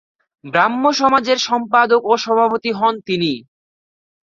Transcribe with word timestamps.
ব্রাহ্মসমাজের 0.43 1.39
সম্পাদক 1.47 2.01
ও 2.05 2.13
সভাপতি 2.17 2.71
হন 2.79 2.93
তিনি। 3.07 3.33